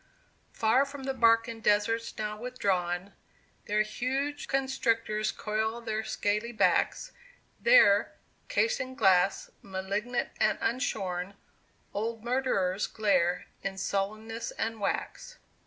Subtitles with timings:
[0.51, 3.13] Far from the Barcan deserts now withdrawn,
[3.67, 7.11] There huge constrictors coil their scaly backs;
[7.59, 8.13] There,
[8.47, 11.35] cased in glass, malignant and unshorn,
[11.93, 15.37] Old murderers glare in sullenness and wax.